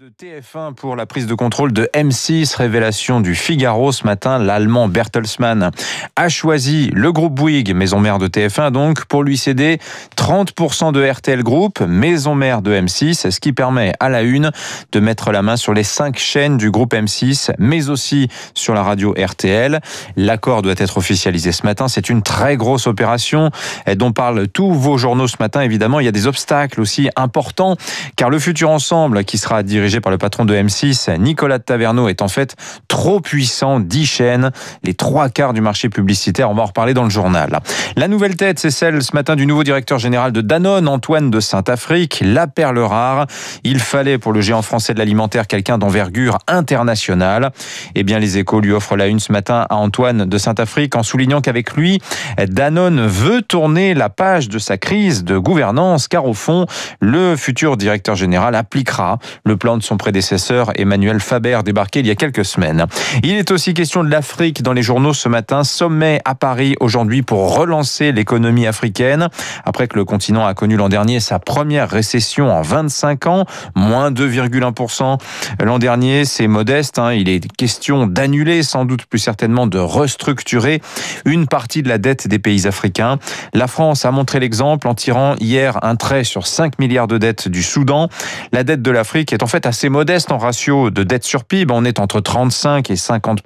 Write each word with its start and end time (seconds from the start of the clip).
de 0.00 0.08
TF1 0.08 0.72
pour 0.72 0.96
la 0.96 1.04
prise 1.04 1.26
de 1.26 1.34
contrôle 1.34 1.70
de 1.70 1.88
M6, 1.92 2.56
révélation 2.56 3.20
du 3.20 3.34
Figaro 3.34 3.92
ce 3.92 4.04
matin, 4.04 4.38
l'allemand 4.38 4.88
Bertelsmann 4.88 5.70
a 6.16 6.28
choisi 6.30 6.90
le 6.94 7.12
groupe 7.12 7.34
Bouygues, 7.34 7.74
maison 7.74 8.00
mère 8.00 8.18
de 8.18 8.26
TF1 8.26 8.70
donc, 8.70 9.04
pour 9.04 9.22
lui 9.22 9.36
céder 9.36 9.78
30% 10.16 10.92
de 10.92 11.06
RTL 11.06 11.42
Group, 11.42 11.80
maison 11.80 12.34
mère 12.34 12.62
de 12.62 12.74
M6, 12.74 13.30
ce 13.30 13.38
qui 13.38 13.52
permet 13.52 13.92
à 14.00 14.08
la 14.08 14.22
une 14.22 14.50
de 14.92 15.00
mettre 15.00 15.30
la 15.30 15.42
main 15.42 15.56
sur 15.56 15.74
les 15.74 15.84
cinq 15.84 16.18
chaînes 16.18 16.56
du 16.56 16.70
groupe 16.70 16.94
M6, 16.94 17.52
mais 17.58 17.90
aussi 17.90 18.28
sur 18.54 18.72
la 18.72 18.82
radio 18.82 19.14
RTL. 19.18 19.80
L'accord 20.16 20.62
doit 20.62 20.74
être 20.78 20.96
officialisé 20.96 21.52
ce 21.52 21.64
matin, 21.64 21.88
c'est 21.88 22.08
une 22.08 22.22
très 22.22 22.56
grosse 22.56 22.86
opération 22.86 23.50
dont 23.96 24.12
parlent 24.12 24.48
tous 24.48 24.72
vos 24.72 24.96
journaux 24.96 25.28
ce 25.28 25.36
matin. 25.38 25.60
Évidemment, 25.60 26.00
il 26.00 26.06
y 26.06 26.08
a 26.08 26.12
des 26.12 26.26
obstacles 26.26 26.80
aussi 26.80 27.10
importants, 27.14 27.76
car 28.16 28.30
le 28.30 28.38
futur 28.38 28.70
ensemble 28.70 29.24
qui 29.24 29.36
sera 29.36 29.62
dirigé 29.66 30.00
par 30.00 30.10
le 30.10 30.18
patron 30.18 30.44
de 30.44 30.54
M6, 30.54 31.18
Nicolas 31.18 31.58
Taverneau, 31.58 32.08
est 32.08 32.22
en 32.22 32.28
fait 32.28 32.56
trop 32.88 33.20
puissant, 33.20 33.80
10 33.80 34.06
chaînes, 34.06 34.50
les 34.82 34.94
trois 34.94 35.28
quarts 35.28 35.52
du 35.52 35.60
marché 35.60 35.88
publicitaire. 35.88 36.50
On 36.50 36.54
va 36.54 36.62
en 36.62 36.66
reparler 36.66 36.94
dans 36.94 37.04
le 37.04 37.10
journal. 37.10 37.60
La 37.96 38.08
nouvelle 38.08 38.36
tête, 38.36 38.58
c'est 38.58 38.70
celle 38.70 39.02
ce 39.02 39.14
matin 39.14 39.36
du 39.36 39.46
nouveau 39.46 39.64
directeur 39.64 39.98
général 39.98 40.32
de 40.32 40.40
Danone, 40.40 40.88
Antoine 40.88 41.30
de 41.30 41.40
Saint-Afrique, 41.40 42.22
la 42.24 42.46
perle 42.46 42.78
rare. 42.78 43.26
Il 43.64 43.80
fallait 43.80 44.18
pour 44.18 44.32
le 44.32 44.40
géant 44.40 44.62
français 44.62 44.94
de 44.94 44.98
l'alimentaire 44.98 45.46
quelqu'un 45.46 45.78
d'envergure 45.78 46.38
internationale. 46.46 47.50
Eh 47.94 48.02
bien, 48.02 48.18
les 48.18 48.38
échos 48.38 48.60
lui 48.60 48.72
offrent 48.72 48.96
la 48.96 49.06
une 49.06 49.20
ce 49.20 49.32
matin 49.32 49.66
à 49.68 49.76
Antoine 49.76 50.24
de 50.24 50.38
Saint-Afrique 50.38 50.96
en 50.96 51.02
soulignant 51.02 51.40
qu'avec 51.40 51.74
lui, 51.74 52.00
Danone 52.38 53.06
veut 53.06 53.42
tourner 53.42 53.94
la 53.94 54.08
page 54.08 54.48
de 54.48 54.58
sa 54.58 54.78
crise 54.78 55.24
de 55.24 55.38
gouvernance, 55.38 56.08
car 56.08 56.26
au 56.26 56.34
fond, 56.34 56.66
le 57.00 57.36
futur 57.36 57.76
directeur 57.76 58.14
général 58.14 58.54
appliquera 58.54 59.18
le 59.44 59.55
plan 59.56 59.76
de 59.76 59.82
son 59.82 59.96
prédécesseur 59.96 60.72
Emmanuel 60.76 61.20
Faber 61.20 61.60
débarqué 61.64 62.00
il 62.00 62.06
y 62.06 62.10
a 62.10 62.14
quelques 62.14 62.44
semaines. 62.44 62.86
Il 63.22 63.32
est 63.32 63.50
aussi 63.50 63.74
question 63.74 64.04
de 64.04 64.10
l'Afrique 64.10 64.62
dans 64.62 64.72
les 64.72 64.82
journaux 64.82 65.14
ce 65.14 65.28
matin. 65.28 65.64
Sommet 65.64 66.20
à 66.24 66.34
Paris 66.34 66.76
aujourd'hui 66.80 67.22
pour 67.22 67.56
relancer 67.56 68.12
l'économie 68.12 68.66
africaine 68.66 69.28
après 69.64 69.88
que 69.88 69.96
le 69.96 70.04
continent 70.04 70.46
a 70.46 70.54
connu 70.54 70.76
l'an 70.76 70.88
dernier 70.88 71.20
sa 71.20 71.38
première 71.38 71.88
récession 71.88 72.50
en 72.50 72.62
25 72.62 73.26
ans, 73.26 73.44
moins 73.74 74.10
2,1% 74.10 75.18
l'an 75.64 75.78
dernier. 75.78 76.24
C'est 76.24 76.46
modeste. 76.46 76.98
Hein. 76.98 77.12
Il 77.12 77.28
est 77.28 77.46
question 77.52 78.06
d'annuler, 78.06 78.62
sans 78.62 78.84
doute 78.84 79.06
plus 79.06 79.18
certainement 79.18 79.66
de 79.66 79.78
restructurer 79.78 80.80
une 81.24 81.46
partie 81.46 81.82
de 81.82 81.88
la 81.88 81.98
dette 81.98 82.28
des 82.28 82.38
pays 82.38 82.66
africains. 82.66 83.18
La 83.54 83.66
France 83.66 84.04
a 84.04 84.10
montré 84.10 84.40
l'exemple 84.40 84.88
en 84.88 84.94
tirant 84.94 85.34
hier 85.40 85.78
un 85.82 85.96
trait 85.96 86.24
sur 86.24 86.46
5 86.46 86.78
milliards 86.78 87.08
de 87.08 87.18
dettes 87.18 87.48
du 87.48 87.62
Soudan. 87.62 88.08
La 88.52 88.64
dette 88.64 88.82
de 88.82 88.90
l'Afrique 88.90 89.32
est 89.32 89.42
en 89.42 89.45
fait 89.46 89.66
assez 89.66 89.88
modeste 89.88 90.32
en 90.32 90.38
ratio 90.38 90.90
de 90.90 91.02
dette 91.02 91.24
sur 91.24 91.44
PIB. 91.44 91.72
On 91.72 91.84
est 91.84 92.00
entre 92.00 92.20
35 92.20 92.90
et 92.90 92.96
50 92.96 93.42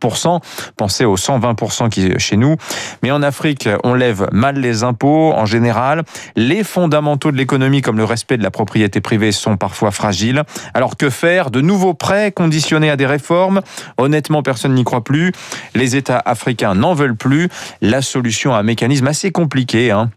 Pensez 0.77 1.05
aux 1.05 1.17
120 1.17 1.89
qui 1.91 2.19
chez 2.19 2.37
nous. 2.37 2.57
Mais 3.03 3.11
en 3.11 3.23
Afrique, 3.23 3.69
on 3.85 3.95
lève 3.95 4.29
mal 4.33 4.59
les 4.59 4.83
impôts 4.83 5.33
en 5.33 5.47
général. 5.47 6.05
Les 6.37 6.65
fondamentaux 6.65 7.31
de 7.31 7.37
l'économie, 7.37 7.83
comme 7.83 7.97
le 7.97 8.05
respect 8.05 8.37
de 8.37 8.43
la 8.43 8.51
propriété 8.51 9.01
privée, 9.01 9.33
sont 9.33 9.57
parfois 9.57 9.91
fragiles. 9.91 10.43
Alors 10.75 10.97
que 10.97 11.11
faire 11.11 11.51
De 11.51 11.61
nouveaux 11.61 11.95
prêts 11.95 12.33
conditionnés 12.33 12.91
à 12.91 12.97
des 12.97 13.07
réformes? 13.07 13.61
Honnêtement, 13.99 14.43
personne 14.43 14.75
n'y 14.75 14.85
croit 14.85 15.05
plus. 15.05 15.33
Les 15.75 15.97
États 15.97 16.23
africains 16.25 16.75
n'en 16.75 16.95
veulent 16.95 17.17
plus. 17.17 17.49
La 17.81 18.03
solution 18.03 18.55
à 18.55 18.59
un 18.59 18.63
mécanisme 18.63 19.07
assez 19.07 19.31
compliqué. 19.31 19.91
Hein 19.91 20.11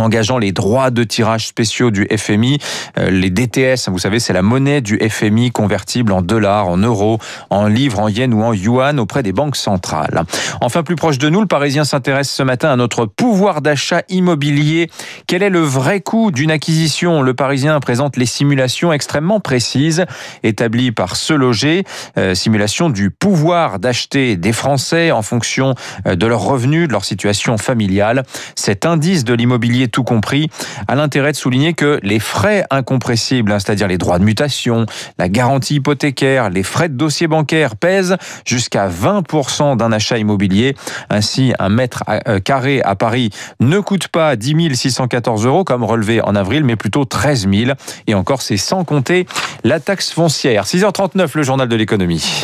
engageant 0.00 0.38
les 0.38 0.52
droits 0.52 0.90
de 0.90 1.04
tirage 1.04 1.46
spéciaux 1.46 1.90
du 1.90 2.06
FMI, 2.14 2.58
euh, 2.98 3.10
les 3.10 3.30
DTS, 3.30 3.88
vous 3.88 3.98
savez, 3.98 4.20
c'est 4.20 4.32
la 4.32 4.42
monnaie 4.42 4.80
du 4.80 4.98
FMI 4.98 5.50
convertible 5.50 6.12
en 6.12 6.22
dollars, 6.22 6.68
en 6.68 6.76
euros, 6.76 7.18
en 7.50 7.66
livres, 7.66 8.00
en 8.00 8.08
yens 8.08 8.34
ou 8.34 8.42
en 8.42 8.52
yuan 8.52 8.98
auprès 8.98 9.22
des 9.22 9.32
banques 9.32 9.56
centrales. 9.56 10.22
Enfin, 10.60 10.82
plus 10.82 10.96
proche 10.96 11.18
de 11.18 11.28
nous, 11.28 11.40
le 11.40 11.46
Parisien 11.46 11.84
s'intéresse 11.84 12.30
ce 12.30 12.42
matin 12.42 12.70
à 12.70 12.76
notre 12.76 13.06
pouvoir 13.06 13.62
d'achat 13.62 14.02
immobilier. 14.08 14.90
Quel 15.26 15.42
est 15.42 15.50
le 15.50 15.60
vrai 15.60 16.00
coût 16.00 16.30
d'une 16.30 16.50
acquisition? 16.50 17.22
Le 17.22 17.34
Parisien 17.34 17.78
présente 17.80 18.16
les 18.16 18.26
simulations 18.26 18.92
extrêmement 18.92 19.40
précises 19.40 20.04
établies 20.42 20.92
par 20.92 21.16
Ce 21.16 21.32
Loger, 21.32 21.84
euh, 22.18 22.34
simulation 22.34 22.90
du 22.90 23.10
pouvoir 23.10 23.78
d'acheter 23.78 24.36
des 24.36 24.52
Français 24.52 25.10
en 25.10 25.22
fonction 25.22 25.74
euh, 26.06 26.16
de 26.16 26.26
leurs 26.26 26.42
revenus, 26.42 26.88
de 26.88 26.92
leur 26.92 27.04
situation 27.04 27.58
familiale. 27.58 28.24
Cet 28.54 28.86
indice 28.86 29.24
de 29.24 29.34
l'immobilier 29.34 29.85
tout 29.88 30.04
compris, 30.04 30.50
a 30.88 30.94
l'intérêt 30.94 31.32
de 31.32 31.36
souligner 31.36 31.74
que 31.74 31.98
les 32.02 32.18
frais 32.18 32.64
incompressibles, 32.70 33.52
hein, 33.52 33.58
c'est-à-dire 33.58 33.88
les 33.88 33.98
droits 33.98 34.18
de 34.18 34.24
mutation, 34.24 34.86
la 35.18 35.28
garantie 35.28 35.76
hypothécaire, 35.76 36.50
les 36.50 36.62
frais 36.62 36.88
de 36.88 36.94
dossier 36.94 37.26
bancaire 37.26 37.76
pèsent 37.76 38.16
jusqu'à 38.44 38.88
20% 38.88 39.76
d'un 39.76 39.92
achat 39.92 40.18
immobilier. 40.18 40.74
Ainsi, 41.10 41.52
un 41.58 41.68
mètre 41.68 42.04
euh, 42.28 42.40
carré 42.40 42.82
à 42.82 42.94
Paris 42.94 43.30
ne 43.60 43.78
coûte 43.80 44.08
pas 44.08 44.36
10 44.36 44.74
614 44.74 45.46
euros 45.46 45.64
comme 45.64 45.84
relevé 45.84 46.20
en 46.20 46.34
avril, 46.34 46.64
mais 46.64 46.76
plutôt 46.76 47.04
13 47.04 47.48
000. 47.52 47.72
Et 48.06 48.14
encore, 48.14 48.42
c'est 48.42 48.56
sans 48.56 48.84
compter 48.84 49.26
la 49.64 49.80
taxe 49.80 50.10
foncière. 50.12 50.64
6h39, 50.64 51.30
le 51.34 51.42
journal 51.42 51.68
de 51.68 51.76
l'économie. 51.76 52.42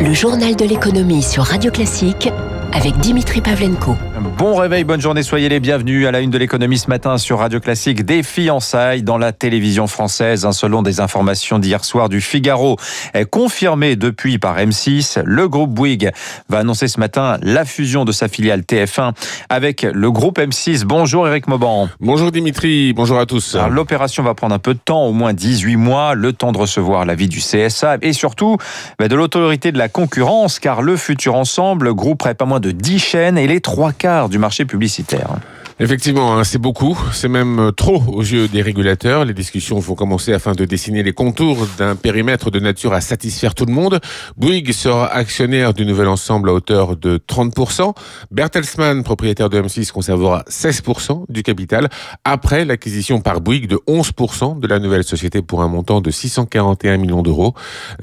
Le 0.00 0.12
journal 0.14 0.56
de 0.56 0.64
l'économie 0.64 1.22
sur 1.22 1.44
Radio 1.44 1.70
Classique 1.70 2.28
avec 2.72 2.96
Dimitri 2.98 3.40
Pavlenko. 3.40 3.96
Bon 4.22 4.54
réveil, 4.54 4.84
bonne 4.84 5.00
journée, 5.00 5.24
soyez 5.24 5.48
les 5.48 5.58
bienvenus 5.58 6.06
à 6.06 6.12
la 6.12 6.20
une 6.20 6.30
de 6.30 6.38
l'économie 6.38 6.78
ce 6.78 6.88
matin 6.88 7.18
sur 7.18 7.40
Radio 7.40 7.58
Classique. 7.58 8.04
Des 8.04 8.22
fiançailles 8.22 9.02
dans 9.02 9.18
la 9.18 9.32
télévision 9.32 9.88
française, 9.88 10.48
selon 10.52 10.82
des 10.82 11.00
informations 11.00 11.58
d'hier 11.58 11.84
soir 11.84 12.08
du 12.08 12.20
Figaro, 12.20 12.76
est 13.14 13.24
confirmé 13.24 13.96
depuis 13.96 14.38
par 14.38 14.58
M6. 14.58 15.22
Le 15.24 15.48
groupe 15.48 15.70
Bouygues 15.70 16.12
va 16.48 16.58
annoncer 16.58 16.86
ce 16.86 17.00
matin 17.00 17.38
la 17.42 17.64
fusion 17.64 18.04
de 18.04 18.12
sa 18.12 18.28
filiale 18.28 18.60
TF1 18.60 19.12
avec 19.48 19.82
le 19.82 20.10
groupe 20.12 20.38
M6. 20.38 20.84
Bonjour 20.84 21.26
Eric 21.26 21.48
Mauban. 21.48 21.88
Bonjour 22.00 22.30
Dimitri, 22.30 22.92
bonjour 22.92 23.18
à 23.18 23.26
tous. 23.26 23.56
L'opération 23.70 24.22
va 24.22 24.34
prendre 24.34 24.54
un 24.54 24.60
peu 24.60 24.74
de 24.74 24.80
temps, 24.84 25.04
au 25.04 25.12
moins 25.12 25.32
18 25.32 25.74
mois, 25.76 26.14
le 26.14 26.32
temps 26.32 26.52
de 26.52 26.58
recevoir 26.58 27.06
l'avis 27.06 27.28
du 27.28 27.40
CSA 27.40 27.96
et 28.02 28.12
surtout 28.12 28.56
bah, 29.00 29.08
de 29.08 29.16
l'autorité 29.16 29.72
de 29.72 29.78
la 29.78 29.88
concurrence, 29.88 30.60
car 30.60 30.80
le 30.80 30.96
futur 30.96 31.34
ensemble 31.34 31.92
grouperait 31.92 32.34
pas 32.34 32.44
moins 32.44 32.60
de 32.60 32.70
10 32.70 32.98
chaînes 33.00 33.38
et 33.38 33.48
les 33.48 33.60
trois 33.60 33.90
quarts 33.92 34.11
du 34.28 34.38
marché 34.38 34.64
publicitaire. 34.64 35.36
Effectivement, 35.82 36.38
hein, 36.38 36.44
c'est 36.44 36.60
beaucoup, 36.60 36.96
c'est 37.12 37.26
même 37.26 37.58
euh, 37.58 37.72
trop 37.72 38.00
aux 38.06 38.22
yeux 38.22 38.46
des 38.46 38.62
régulateurs. 38.62 39.24
Les 39.24 39.34
discussions 39.34 39.80
vont 39.80 39.96
commencer 39.96 40.32
afin 40.32 40.52
de 40.52 40.64
dessiner 40.64 41.02
les 41.02 41.12
contours 41.12 41.66
d'un 41.76 41.96
périmètre 41.96 42.52
de 42.52 42.60
nature 42.60 42.92
à 42.92 43.00
satisfaire 43.00 43.56
tout 43.56 43.64
le 43.64 43.72
monde. 43.72 43.98
Bouygues 44.36 44.70
sera 44.70 45.12
actionnaire 45.12 45.74
du 45.74 45.84
nouvel 45.84 46.06
ensemble 46.06 46.50
à 46.50 46.52
hauteur 46.52 46.96
de 46.96 47.18
30%. 47.18 47.96
Bertelsmann, 48.30 49.02
propriétaire 49.02 49.50
de 49.50 49.60
M6, 49.60 49.90
conservera 49.90 50.44
16% 50.48 51.24
du 51.28 51.42
capital 51.42 51.88
après 52.22 52.64
l'acquisition 52.64 53.20
par 53.20 53.40
Bouygues 53.40 53.66
de 53.66 53.80
11% 53.88 54.60
de 54.60 54.66
la 54.68 54.78
nouvelle 54.78 55.02
société 55.02 55.42
pour 55.42 55.62
un 55.62 55.68
montant 55.68 56.00
de 56.00 56.12
641 56.12 56.96
millions 56.98 57.22
d'euros. 57.22 57.54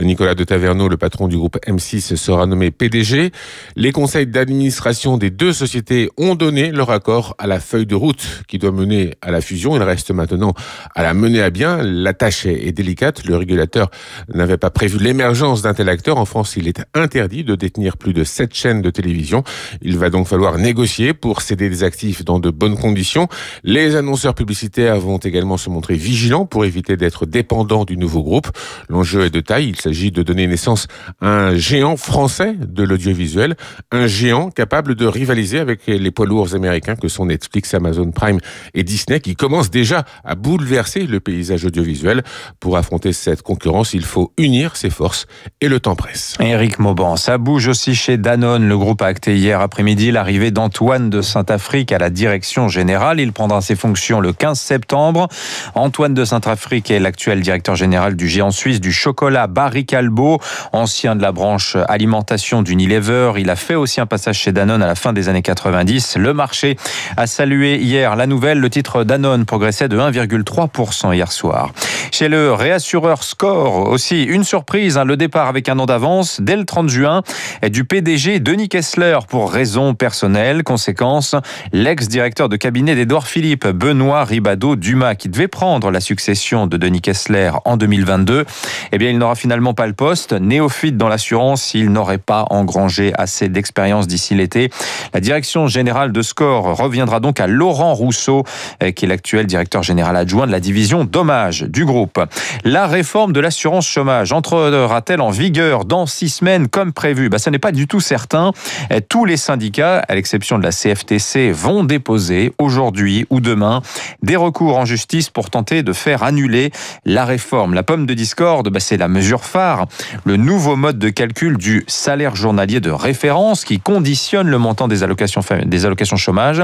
Nicolas 0.02 0.36
de 0.36 0.44
Taverneau, 0.44 0.90
le 0.90 0.98
patron 0.98 1.30
du 1.30 1.38
groupe 1.38 1.58
M6, 1.66 2.18
sera 2.18 2.46
nommé 2.46 2.72
PDG. 2.72 3.32
Les 3.78 3.94
conseils 3.94 4.28
d'administration 4.28 5.18
des 5.18 5.30
deux 5.30 5.54
sociétés 5.54 6.10
ont 6.18 6.36
donné 6.36 6.74
leur 6.74 6.90
accord 6.92 7.36
à 7.38 7.48
la 7.48 7.62
feuille 7.70 7.86
de 7.86 7.96
route 7.96 8.44
qui 8.48 8.58
doit 8.58 8.72
mener 8.72 9.14
à 9.22 9.30
la 9.30 9.42
fusion. 9.42 9.76
Il 9.76 9.84
reste 9.84 10.10
maintenant 10.10 10.56
à 10.96 11.04
la 11.04 11.14
mener 11.14 11.42
à 11.42 11.52
bien. 11.52 11.84
La 11.84 12.14
tâche 12.14 12.48
est 12.48 12.72
délicate. 12.72 13.26
Le 13.26 13.36
régulateur 13.36 13.92
n'avait 14.34 14.58
pas 14.58 14.72
prévu 14.72 14.98
l'émergence 14.98 15.62
d'un 15.62 15.76
tel 15.76 15.88
acteur. 15.88 16.18
En 16.18 16.26
France, 16.26 16.56
il 16.58 16.68
est 16.68 16.82
interdit 16.96 17.44
de 17.44 17.54
détenir 17.54 17.98
plus 17.98 18.14
de 18.14 18.24
sept 18.24 18.56
chaînes 18.56 18.82
de 18.82 18.90
télévision. 18.90 19.44
Il 19.84 20.00
va 20.00 20.10
donc 20.10 20.28
falloir 20.28 20.58
négocier 20.58 21.14
pour 21.14 21.44
céder 21.44 21.70
des 21.70 21.84
actifs 21.84 22.26
dans 22.26 22.40
de 22.40 22.50
bonnes 22.50 22.76
conditions. 22.76 23.28
Les 23.64 23.96
annonceurs 23.96 24.34
publicitaires 24.34 25.00
vont 25.00 25.18
également 25.18 25.58
se 25.58 25.70
montrer 25.70 25.94
vigilants 25.94 26.48
pour 26.48 26.66
éviter 26.66 26.98
d'être 26.98 27.28
dépendants 27.28 27.86
du 27.86 27.98
nouveau 27.98 28.24
groupe. 28.24 28.48
L'enjeu 28.90 29.26
est 29.26 29.30
de 29.30 29.42
taille. 29.42 29.70
Il 29.70 29.80
s'agit 29.80 30.10
de 30.10 30.24
donner 30.24 30.48
naissance 30.48 30.88
à 31.22 31.50
un 31.50 31.56
géant 31.56 31.98
français 31.98 32.56
de 32.60 32.82
l'audiovisuel, 32.82 33.56
un 33.92 34.08
géant 34.08 34.50
capable 34.50 34.96
de 34.96 35.06
rivaliser 35.06 35.60
avec 35.60 35.86
les 35.86 36.12
poids 36.12 36.26
lourds 36.26 36.56
américains 36.56 36.96
que 36.96 37.08
sont 37.08 37.28
Netflix 37.28 37.49
Amazon 37.74 38.12
Prime 38.12 38.40
et 38.74 38.84
Disney 38.84 39.20
qui 39.20 39.36
commencent 39.36 39.70
déjà 39.70 40.06
à 40.24 40.36
bouleverser 40.36 41.06
le 41.06 41.20
paysage 41.20 41.66
audiovisuel. 41.66 42.24
Pour 42.60 42.78
affronter 42.78 43.14
cette 43.14 43.42
concurrence, 43.42 43.94
il 43.94 44.04
faut 44.04 44.34
unir 44.38 44.76
ses 44.76 44.90
forces 44.90 45.28
et 45.62 45.68
le 45.68 45.80
temps 45.80 45.96
presse. 45.96 46.36
Éric 46.40 46.80
Mauban, 46.80 47.16
ça 47.16 47.38
bouge 47.38 47.68
aussi 47.68 47.96
chez 47.96 48.18
Danone. 48.18 48.68
Le 48.68 48.78
groupe 48.78 49.02
a 49.02 49.06
acté 49.06 49.38
hier 49.38 49.62
après-midi 49.62 50.12
l'arrivée 50.12 50.52
d'Antoine 50.52 51.10
de 51.10 51.22
Saint-Afrique 51.22 51.92
à 51.92 51.98
la 51.98 52.10
direction 52.10 52.68
générale. 52.68 53.20
Il 53.20 53.32
prendra 53.32 53.62
ses 53.62 53.76
fonctions 53.76 54.20
le 54.20 54.34
15 54.34 54.60
septembre. 54.60 55.28
Antoine 55.76 56.14
de 56.14 56.26
Saint-Afrique 56.26 56.92
est 56.92 57.00
l'actuel 57.00 57.42
directeur 57.42 57.76
général 57.76 58.16
du 58.16 58.28
géant 58.28 58.52
suisse 58.52 58.80
du 58.80 58.92
chocolat 58.92 59.48
Barry 59.48 59.86
Calbo, 59.86 60.40
ancien 60.72 61.16
de 61.16 61.22
la 61.22 61.32
branche 61.32 61.76
alimentation 61.88 62.62
d'Unilever. 62.62 63.34
Il 63.38 63.50
a 63.50 63.56
fait 63.56 63.76
aussi 63.76 64.02
un 64.02 64.06
passage 64.06 64.38
chez 64.38 64.52
Danone 64.52 64.82
à 64.82 64.88
la 64.88 64.96
fin 64.96 65.14
des 65.14 65.30
années 65.30 65.42
90. 65.42 66.18
Le 66.18 66.34
marché 66.34 66.78
a 67.18 67.28
salué 67.40 67.78
hier 67.78 68.18
la 68.18 68.28
nouvelle. 68.28 68.60
Le 68.60 68.70
titre 68.70 69.06
Danone 69.06 69.46
progressait 69.46 69.88
de 69.88 69.98
1,3% 69.98 71.16
hier 71.16 71.32
soir. 71.32 71.72
Chez 72.12 72.28
le 72.28 72.52
réassureur 72.52 73.24
Score 73.24 73.88
aussi, 73.90 74.24
une 74.24 74.44
surprise, 74.44 74.98
hein, 74.98 75.06
le 75.06 75.16
départ 75.16 75.48
avec 75.48 75.70
un 75.70 75.80
an 75.80 75.86
d'avance 75.86 76.42
dès 76.42 76.58
le 76.58 76.66
30 76.66 76.90
juin 76.90 77.22
du 77.64 77.86
PDG 77.86 78.42
Denis 78.42 78.68
Kessler 78.68 79.20
pour 79.30 79.54
raison 79.54 79.94
personnelle. 79.94 80.64
Conséquence, 80.64 81.34
l'ex-directeur 81.72 82.50
de 82.50 82.58
cabinet 82.58 82.94
d'Edouard 82.94 83.26
Philippe, 83.26 83.68
Benoît 83.68 84.26
Ribado 84.26 84.76
Dumas, 84.76 85.16
qui 85.16 85.30
devait 85.30 85.48
prendre 85.48 85.92
la 85.92 86.02
succession 86.02 86.68
de 86.68 86.76
Denis 86.76 87.00
Kessler 87.00 87.52
en 87.64 87.78
2022, 87.78 88.46
eh 88.92 88.98
bien, 88.98 89.12
il 89.12 89.18
n'aura 89.18 89.36
finalement 89.36 89.74
pas 89.74 89.88
le 89.88 89.94
poste. 89.94 90.34
Néophyte 90.34 90.98
dans 90.98 91.08
l'assurance, 91.08 91.74
il 91.74 91.90
n'aurait 91.90 92.18
pas 92.18 92.48
engrangé 92.50 93.14
assez 93.16 93.48
d'expérience 93.48 94.08
d'ici 94.08 94.36
l'été. 94.36 94.72
La 95.14 95.22
direction 95.22 95.68
générale 95.68 96.12
de 96.12 96.22
Score 96.22 96.76
reviendra 96.76 97.22
donc 97.22 97.29
à 97.38 97.48
Laurent 97.48 97.94
Rousseau, 97.94 98.44
eh, 98.82 98.94
qui 98.94 99.06
est 99.06 99.08
l'actuel 99.08 99.46
directeur 99.46 99.84
général 99.84 100.16
adjoint 100.16 100.48
de 100.48 100.52
la 100.52 100.60
division 100.60 101.04
Dommage 101.04 101.62
du 101.64 101.86
groupe. 101.86 102.20
La 102.64 102.88
réforme 102.88 103.34
de 103.34 103.40
l'assurance 103.40 103.88
chômage 103.88 104.32
entrera-t-elle 104.32 105.22
en 105.22 105.30
vigueur 105.30 105.86
dans 105.86 106.06
six 106.06 106.30
semaines 106.30 106.68
comme 106.68 106.94
prévu? 106.94 107.30
Bah, 107.30 107.40
Ce 107.40 107.50
n'est 107.50 107.60
pas 107.60 107.72
du 107.72 107.88
tout 107.88 108.00
certain. 108.00 108.52
Eh, 108.90 109.02
tous 109.02 109.26
les 109.26 109.38
syndicats, 109.38 110.00
à 110.08 110.16
l'exception 110.16 110.58
de 110.58 110.64
la 110.64 110.72
CFTC, 110.72 111.52
vont 111.52 111.84
déposer 111.84 112.54
aujourd'hui 112.58 113.26
ou 113.30 113.40
demain 113.42 113.82
des 114.24 114.36
recours 114.36 114.78
en 114.78 114.86
justice 114.86 115.30
pour 115.30 115.50
tenter 115.50 115.84
de 115.84 115.94
faire 115.94 116.24
annuler 116.24 116.72
la 117.06 117.26
réforme. 117.26 117.74
La 117.74 117.84
pomme 117.84 118.06
de 118.06 118.14
discorde, 118.14 118.70
bah, 118.70 118.80
c'est 118.80 118.98
la 118.98 119.08
mesure 119.08 119.44
phare, 119.44 119.88
le 120.26 120.38
nouveau 120.38 120.76
mode 120.76 121.00
de 121.00 121.10
calcul 121.10 121.58
du 121.58 121.84
salaire 121.88 122.36
journalier 122.36 122.80
de 122.80 122.92
référence 122.92 123.66
qui 123.66 123.80
conditionne 123.80 124.48
le 124.48 124.58
montant 124.58 124.88
des 124.88 125.04
allocations, 125.04 125.42
des 125.66 125.86
allocations 125.86 126.18
chômage. 126.18 126.64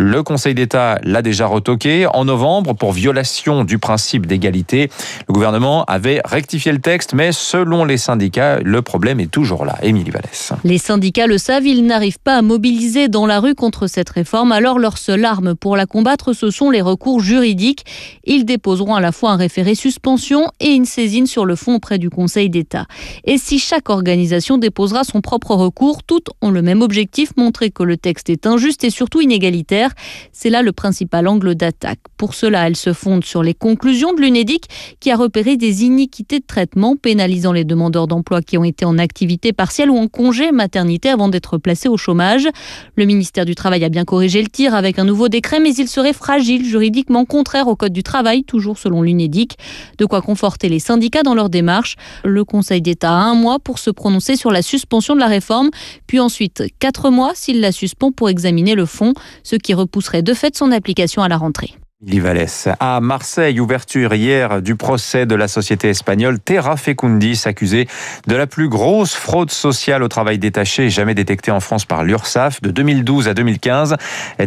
Le 0.00 0.22
Conseil 0.22 0.54
d'État 0.54 1.00
l'a 1.02 1.22
déjà 1.22 1.48
retoqué 1.48 2.06
en 2.06 2.24
novembre 2.24 2.72
pour 2.72 2.92
violation 2.92 3.64
du 3.64 3.78
principe 3.78 4.26
d'égalité. 4.26 4.90
Le 5.26 5.34
gouvernement 5.34 5.84
avait 5.86 6.20
rectifié 6.24 6.70
le 6.70 6.78
texte, 6.78 7.14
mais 7.14 7.32
selon 7.32 7.84
les 7.84 7.96
syndicats, 7.96 8.60
le 8.60 8.80
problème 8.80 9.18
est 9.18 9.28
toujours 9.28 9.64
là. 9.64 9.76
Émilie 9.82 10.12
Vallès. 10.12 10.52
Les 10.62 10.78
syndicats 10.78 11.26
le 11.26 11.36
savent, 11.36 11.66
ils 11.66 11.84
n'arrivent 11.84 12.20
pas 12.20 12.36
à 12.36 12.42
mobiliser 12.42 13.08
dans 13.08 13.26
la 13.26 13.40
rue 13.40 13.56
contre 13.56 13.88
cette 13.88 14.08
réforme, 14.10 14.52
alors 14.52 14.78
leur 14.78 14.98
seule 14.98 15.24
arme 15.24 15.56
pour 15.56 15.76
la 15.76 15.84
combattre, 15.84 16.32
ce 16.32 16.52
sont 16.52 16.70
les 16.70 16.80
recours 16.80 17.18
juridiques. 17.18 17.84
Ils 18.22 18.44
déposeront 18.44 18.94
à 18.94 19.00
la 19.00 19.10
fois 19.10 19.32
un 19.32 19.36
référé 19.36 19.74
suspension 19.74 20.52
et 20.60 20.68
une 20.68 20.84
saisine 20.84 21.26
sur 21.26 21.44
le 21.44 21.56
fond 21.56 21.74
auprès 21.74 21.98
du 21.98 22.08
Conseil 22.08 22.50
d'État. 22.50 22.86
Et 23.24 23.36
si 23.36 23.58
chaque 23.58 23.90
organisation 23.90 24.58
déposera 24.58 25.02
son 25.02 25.22
propre 25.22 25.56
recours, 25.56 26.04
toutes 26.04 26.28
ont 26.40 26.52
le 26.52 26.62
même 26.62 26.82
objectif, 26.82 27.30
montrer 27.36 27.72
que 27.72 27.82
le 27.82 27.96
texte 27.96 28.30
est 28.30 28.46
injuste 28.46 28.84
et 28.84 28.90
surtout 28.90 29.20
inégalitaire. 29.20 29.87
C'est 30.32 30.50
là 30.50 30.62
le 30.62 30.72
principal 30.72 31.28
angle 31.28 31.54
d'attaque. 31.54 32.00
Pour 32.16 32.34
cela, 32.34 32.66
elles 32.66 32.76
se 32.76 32.92
fondent 32.92 33.24
sur 33.24 33.42
les 33.42 33.54
conclusions 33.54 34.12
de 34.12 34.20
l'UNEDIC 34.20 34.64
qui 35.00 35.10
a 35.10 35.16
repéré 35.16 35.56
des 35.56 35.84
iniquités 35.84 36.40
de 36.40 36.46
traitement 36.46 36.96
pénalisant 36.96 37.52
les 37.52 37.64
demandeurs 37.64 38.06
d'emploi 38.06 38.42
qui 38.42 38.58
ont 38.58 38.64
été 38.64 38.84
en 38.84 38.98
activité 38.98 39.52
partielle 39.52 39.90
ou 39.90 39.96
en 39.96 40.08
congé 40.08 40.52
maternité 40.52 41.08
avant 41.08 41.28
d'être 41.28 41.58
placés 41.58 41.88
au 41.88 41.96
chômage. 41.96 42.48
Le 42.96 43.04
ministère 43.04 43.44
du 43.44 43.54
Travail 43.54 43.84
a 43.84 43.88
bien 43.88 44.04
corrigé 44.04 44.42
le 44.42 44.48
tir 44.48 44.74
avec 44.74 44.98
un 44.98 45.04
nouveau 45.04 45.28
décret, 45.28 45.60
mais 45.60 45.74
il 45.74 45.88
serait 45.88 46.12
fragile, 46.12 46.64
juridiquement 46.64 47.24
contraire 47.24 47.68
au 47.68 47.76
Code 47.76 47.92
du 47.92 48.02
travail, 48.02 48.44
toujours 48.44 48.78
selon 48.78 49.02
l'UNEDIC. 49.02 49.56
De 49.98 50.04
quoi 50.04 50.22
conforter 50.22 50.68
les 50.68 50.78
syndicats 50.78 51.22
dans 51.22 51.34
leur 51.34 51.48
démarche. 51.48 51.96
Le 52.24 52.44
Conseil 52.44 52.82
d'État 52.82 53.10
a 53.10 53.22
un 53.22 53.34
mois 53.34 53.58
pour 53.58 53.78
se 53.78 53.90
prononcer 53.90 54.36
sur 54.36 54.50
la 54.50 54.62
suspension 54.62 55.14
de 55.14 55.20
la 55.20 55.26
réforme, 55.26 55.70
puis 56.06 56.20
ensuite 56.20 56.64
quatre 56.78 57.10
mois 57.10 57.32
s'il 57.34 57.60
la 57.60 57.72
suspend 57.72 58.12
pour 58.12 58.28
examiner 58.28 58.74
le 58.74 58.86
fond, 58.86 59.14
ce 59.42 59.56
qui 59.56 59.74
repousserait 59.78 60.22
de 60.22 60.34
fait 60.34 60.56
son 60.56 60.70
application 60.72 61.22
à 61.22 61.28
la 61.28 61.36
rentrée. 61.36 61.74
Vallès. 62.00 62.68
À 62.78 63.00
Marseille, 63.00 63.58
ouverture 63.58 64.14
hier 64.14 64.62
du 64.62 64.76
procès 64.76 65.26
de 65.26 65.34
la 65.34 65.48
société 65.48 65.88
espagnole 65.88 66.38
Terra 66.38 66.76
Fecundis, 66.76 67.42
accusée 67.44 67.88
de 68.28 68.36
la 68.36 68.46
plus 68.46 68.68
grosse 68.68 69.14
fraude 69.14 69.50
sociale 69.50 70.04
au 70.04 70.08
travail 70.08 70.38
détaché 70.38 70.90
jamais 70.90 71.16
détectée 71.16 71.50
en 71.50 71.58
France 71.58 71.86
par 71.86 72.04
l'URSSAF 72.04 72.62
de 72.62 72.70
2012 72.70 73.26
à 73.26 73.34
2015. 73.34 73.96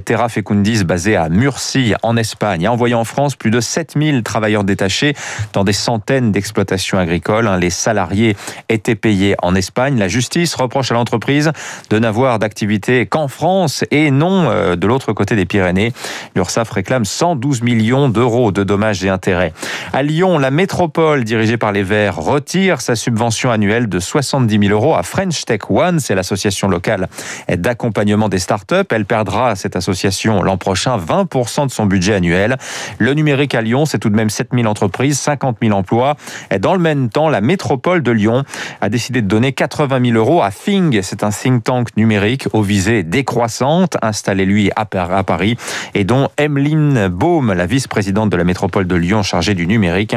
Terra 0.06 0.30
Fecundis, 0.30 0.86
basée 0.86 1.18
à 1.18 1.28
Murcie, 1.28 1.94
en 2.04 2.16
Espagne, 2.16 2.66
a 2.66 2.72
envoyé 2.72 2.96
en 2.96 3.04
France 3.04 3.36
plus 3.36 3.52
de 3.52 3.60
7000 3.60 4.24
travailleurs 4.24 4.64
détachés 4.64 5.14
dans 5.52 5.66
des 5.66 5.74
centaines 5.74 6.32
d'exploitations 6.32 7.00
agricoles. 7.00 7.50
Les 7.60 7.70
salariés 7.70 8.38
étaient 8.70 8.96
payés 8.96 9.36
en 9.42 9.56
Espagne. 9.56 10.00
La 10.00 10.08
justice 10.08 10.56
reproche 10.56 10.92
à 10.92 10.94
l'entreprise 10.94 11.52
de 11.90 12.00
n'avoir 12.00 12.40
d'activité 12.40 13.08
qu'en 13.08 13.28
France 13.28 13.84
et 13.92 14.10
non 14.10 14.50
euh, 14.50 14.78
de 14.78 14.88
l'autre 14.88 15.12
côté 15.12 15.36
des 15.36 15.46
Pyrénées. 15.46 15.92
L'URSSAF 16.34 16.70
réclame 16.70 17.04
100 17.04 17.41
12 17.42 17.64
millions 17.64 18.08
d'euros 18.08 18.52
de 18.52 18.64
dommages 18.64 19.04
et 19.04 19.10
intérêts. 19.10 19.52
À 19.94 20.04
Lyon, 20.04 20.38
la 20.38 20.52
métropole 20.52 21.24
dirigée 21.24 21.58
par 21.58 21.72
les 21.72 21.82
Verts 21.84 22.16
retire 22.16 22.80
sa 22.82 22.96
subvention 22.96 23.52
annuelle 23.52 23.90
de 23.90 24.00
70 24.00 24.68
000 24.68 24.72
euros 24.72 24.96
à 24.96 25.02
French 25.02 25.44
Tech 25.44 25.62
One, 25.70 26.00
c'est 26.00 26.14
l'association 26.14 26.70
locale 26.70 27.10
d'accompagnement 27.50 28.30
des 28.30 28.38
startups. 28.38 28.86
Elle 28.92 29.06
perdra, 29.06 29.56
cette 29.56 29.76
association, 29.76 30.44
l'an 30.44 30.58
prochain 30.58 30.98
20% 30.98 31.66
de 31.66 31.72
son 31.72 31.88
budget 31.88 32.14
annuel. 32.14 32.58
Le 33.00 33.14
numérique 33.14 33.56
à 33.56 33.62
Lyon, 33.62 33.86
c'est 33.86 33.98
tout 33.98 34.12
de 34.12 34.16
même 34.16 34.30
7 34.30 34.50
000 34.54 34.68
entreprises, 34.68 35.20
50 35.20 35.58
000 35.64 35.76
emplois. 35.76 36.16
Et 36.52 36.60
dans 36.60 36.74
le 36.74 36.80
même 36.80 37.10
temps, 37.10 37.28
la 37.28 37.42
métropole 37.42 38.04
de 38.04 38.12
Lyon 38.12 38.44
a 38.82 38.90
décidé 38.90 39.24
de 39.24 39.28
donner 39.28 39.52
80 39.52 40.00
000 40.12 40.16
euros 40.16 40.44
à 40.44 40.52
Fing. 40.52 41.00
C'est 41.02 41.24
un 41.24 41.32
think 41.32 41.64
tank 41.64 41.98
numérique 41.98 42.48
aux 42.54 42.62
visées 42.62 43.02
décroissantes, 43.02 43.98
installé 44.04 44.46
lui 44.46 44.70
à 44.76 44.86
Paris, 44.86 45.58
et 45.96 46.04
dont 46.04 46.30
Emeline 46.38 47.08
Beau 47.08 47.31
la 47.40 47.66
vice-présidente 47.66 48.30
de 48.30 48.38
la 48.38 48.44
métropole 48.44 48.88
de 48.88 48.96
Lyon 48.96 49.24
chargée 49.24 49.54
du 49.54 49.66
numérique, 49.68 50.16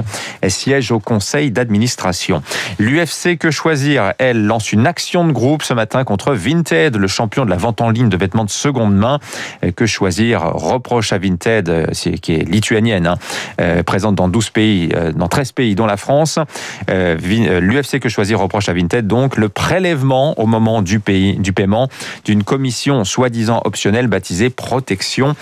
siège 0.48 0.90
au 0.90 0.98
conseil 0.98 1.50
d'administration. 1.50 2.42
L'UFC 2.78 3.38
Que 3.38 3.50
Choisir, 3.50 4.14
elle, 4.18 4.46
lance 4.46 4.72
une 4.72 4.86
action 4.86 5.26
de 5.26 5.32
groupe 5.32 5.62
ce 5.62 5.74
matin 5.74 6.02
contre 6.04 6.32
Vinted, 6.34 6.96
le 6.96 7.06
champion 7.06 7.44
de 7.44 7.50
la 7.50 7.56
vente 7.56 7.80
en 7.80 7.90
ligne 7.90 8.08
de 8.08 8.16
vêtements 8.16 8.44
de 8.44 8.50
seconde 8.50 8.96
main. 8.96 9.18
Que 9.76 9.86
Choisir? 9.86 10.42
Reproche 10.42 11.12
à 11.12 11.18
Vinted, 11.18 11.68
euh, 11.68 11.86
qui 12.20 12.34
est 12.34 12.48
lituanienne, 12.48 13.06
hein, 13.06 13.16
euh, 13.60 13.82
présente 13.82 14.14
dans 14.16 14.28
12 14.28 14.50
pays, 14.50 14.90
euh, 14.94 15.12
dans 15.12 15.28
13 15.28 15.52
pays, 15.52 15.74
dont 15.74 15.86
la 15.86 15.96
France. 15.96 16.38
L'UFC 16.88 18.00
Que 18.00 18.08
Choisir? 18.08 18.40
Reproche 18.40 18.68
à 18.68 18.72
Vinted 18.72 19.06
donc 19.06 19.36
le 19.36 19.48
prélèvement 19.48 20.38
au 20.38 20.46
moment 20.46 20.82
du, 20.82 21.00
du 21.38 21.52
paiement 21.52 21.88
d'une 22.24 22.42
commission 22.42 23.04
soi-disant 23.04 23.60
optionnelle 23.64 24.06
baptisée 24.06 24.50
protection 24.50 25.34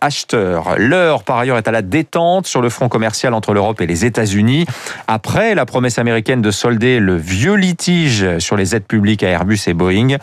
acheteur. 0.00 0.76
L'heure 0.78 1.13
par 1.22 1.38
ailleurs, 1.38 1.58
est 1.58 1.68
à 1.68 1.70
la 1.70 1.82
détente 1.82 2.46
sur 2.46 2.60
le 2.60 2.68
front 2.68 2.88
commercial 2.88 3.34
entre 3.34 3.54
l'Europe 3.54 3.80
et 3.80 3.86
les 3.86 4.04
États-Unis. 4.04 4.66
Après 5.06 5.54
la 5.54 5.66
promesse 5.66 5.98
américaine 5.98 6.42
de 6.42 6.50
solder 6.50 6.98
le 6.98 7.16
vieux 7.16 7.54
litige 7.54 8.38
sur 8.38 8.56
les 8.56 8.74
aides 8.74 8.86
publiques 8.86 9.22
à 9.22 9.28
Airbus 9.28 9.60
et 9.66 9.74
Boeing, 9.74 10.16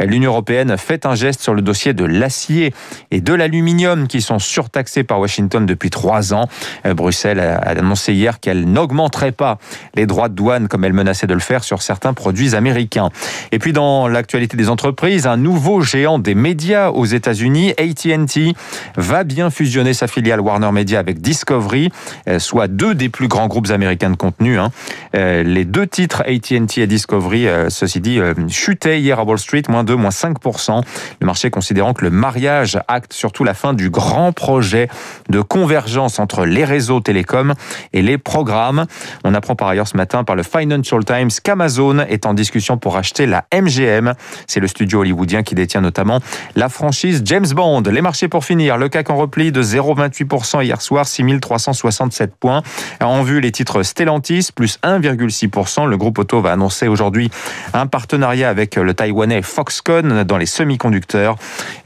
l'Union 0.00 0.30
européenne 0.30 0.76
fait 0.78 1.04
un 1.04 1.14
geste 1.14 1.42
sur 1.42 1.54
le 1.54 1.60
dossier 1.60 1.92
de 1.92 2.04
l'acier 2.04 2.72
et 3.10 3.20
de 3.20 3.34
l'aluminium 3.34 4.08
qui 4.08 4.22
sont 4.22 4.38
surtaxés 4.38 5.04
par 5.04 5.20
Washington 5.20 5.66
depuis 5.66 5.90
trois 5.90 6.32
ans. 6.32 6.48
Bruxelles 6.84 7.40
a 7.40 7.58
annoncé 7.58 8.14
hier 8.14 8.40
qu'elle 8.40 8.64
n'augmenterait 8.64 9.32
pas 9.32 9.58
les 9.94 10.06
droits 10.06 10.28
de 10.28 10.34
douane 10.34 10.68
comme 10.68 10.84
elle 10.84 10.92
menaçait 10.92 11.26
de 11.26 11.34
le 11.34 11.40
faire 11.40 11.64
sur 11.64 11.82
certains 11.82 12.14
produits 12.14 12.54
américains. 12.54 13.10
Et 13.52 13.58
puis 13.58 13.72
dans 13.72 14.08
l'actualité 14.08 14.56
des 14.56 14.68
entreprises, 14.68 15.26
un 15.26 15.36
nouveau 15.36 15.80
géant 15.80 16.18
des 16.18 16.34
médias 16.34 16.90
aux 16.90 17.04
États-Unis, 17.04 17.74
AT&T, 17.78 18.54
va 18.96 19.24
bien 19.24 19.50
fusionner 19.50 19.94
sa 19.94 20.06
filiale 20.06 20.37
Warner 20.40 20.72
Media 20.72 20.98
avec 20.98 21.20
Discovery, 21.20 21.90
euh, 22.28 22.38
soit 22.38 22.68
deux 22.68 22.94
des 22.94 23.08
plus 23.08 23.28
grands 23.28 23.46
groupes 23.48 23.70
américains 23.70 24.10
de 24.10 24.16
contenu. 24.16 24.58
Hein. 24.58 24.70
Euh, 25.14 25.42
les 25.42 25.64
deux 25.64 25.86
titres 25.86 26.22
AT&T 26.26 26.80
et 26.80 26.86
Discovery, 26.86 27.46
euh, 27.46 27.70
ceci 27.70 28.00
dit, 28.00 28.20
chutaient 28.48 29.00
hier 29.00 29.18
à 29.18 29.24
Wall 29.24 29.38
Street, 29.38 29.62
moins 29.68 29.84
2, 29.84 29.96
moins 29.96 30.10
5%. 30.10 30.82
Le 31.20 31.26
marché 31.26 31.50
considérant 31.50 31.94
que 31.94 32.04
le 32.04 32.10
mariage 32.10 32.78
acte 32.88 33.12
surtout 33.12 33.44
la 33.44 33.54
fin 33.54 33.74
du 33.74 33.90
grand 33.90 34.32
projet 34.32 34.88
de 35.28 35.40
convergence 35.40 36.18
entre 36.18 36.44
les 36.44 36.64
réseaux 36.64 37.00
télécoms 37.00 37.54
et 37.92 38.02
les 38.02 38.18
programmes. 38.18 38.86
On 39.24 39.34
apprend 39.34 39.56
par 39.56 39.68
ailleurs 39.68 39.88
ce 39.88 39.96
matin 39.96 40.24
par 40.24 40.36
le 40.36 40.42
Financial 40.42 41.04
Times 41.04 41.30
qu'Amazon 41.42 42.00
est 42.00 42.26
en 42.26 42.34
discussion 42.34 42.76
pour 42.78 42.96
acheter 42.96 43.26
la 43.26 43.44
MGM. 43.54 44.14
C'est 44.46 44.60
le 44.60 44.66
studio 44.66 45.00
hollywoodien 45.00 45.42
qui 45.42 45.54
détient 45.54 45.80
notamment 45.80 46.20
la 46.56 46.68
franchise 46.68 47.22
James 47.24 47.46
Bond. 47.54 47.82
Les 47.82 48.02
marchés 48.02 48.28
pour 48.28 48.44
finir, 48.44 48.76
le 48.76 48.88
CAC 48.88 49.10
en 49.10 49.16
repli 49.16 49.52
de 49.52 49.62
0,28 49.62 50.24
hier 50.62 50.80
soir, 50.80 51.06
6367 51.06 52.34
points. 52.36 52.62
En 53.00 53.22
vue, 53.22 53.40
les 53.40 53.52
titres 53.52 53.82
Stellantis, 53.82 54.50
plus 54.54 54.78
1,6%. 54.82 55.86
Le 55.86 55.96
groupe 55.96 56.18
auto 56.18 56.40
va 56.40 56.52
annoncer 56.52 56.88
aujourd'hui 56.88 57.30
un 57.72 57.86
partenariat 57.86 58.48
avec 58.48 58.76
le 58.76 58.94
taïwanais 58.94 59.42
Foxconn 59.42 60.24
dans 60.24 60.36
les 60.36 60.46
semi-conducteurs. 60.46 61.36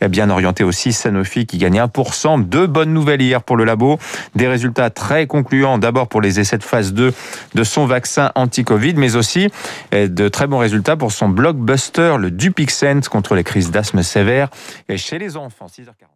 Bien 0.09 0.31
orienté 0.31 0.65
aussi 0.65 0.93
Sanofi 0.93 1.47
qui 1.47 1.59
gagne 1.59 1.81
1%. 1.81 2.45
Deux 2.45 2.67
bonnes 2.67 2.93
nouvelles 2.93 3.23
hier 3.23 3.43
pour 3.43 3.57
le 3.57 3.65
labo. 3.65 3.99
Des 4.35 4.49
résultats 4.49 4.91
très 4.91 5.27
concluants 5.27 5.79
d'abord 5.79 6.09
pour 6.09 6.21
les 6.21 6.41
essais 6.41 6.59
de 6.59 6.65
phase 6.65 6.93
2 6.93 7.13
de 7.55 7.65
son 7.65 7.87
vaccin 7.87 8.33
anti-Covid, 8.35 8.95
mais 8.95 9.17
aussi 9.17 9.49
de 9.93 10.29
très 10.29 10.47
bons 10.47 10.59
résultats 10.59 10.97
pour 10.97 11.13
son 11.13 11.29
blockbuster, 11.29 12.17
le 12.19 12.31
Dupixent, 12.31 13.09
contre 13.11 13.35
les 13.35 13.45
crises 13.45 13.71
d'asthme 13.71 14.03
sévères 14.03 14.49
chez 14.97 15.19
les 15.19 15.37
enfants. 15.37 15.67
6h40. 15.67 16.13